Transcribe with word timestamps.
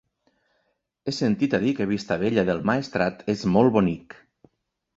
He 1.05 1.13
sentit 1.17 1.53
a 1.59 1.59
dir 1.65 1.75
que 1.81 1.87
Vistabella 1.93 2.47
del 2.49 2.65
Maestrat 2.73 3.23
és 3.37 3.47
molt 3.59 3.77
bonic. 3.79 4.21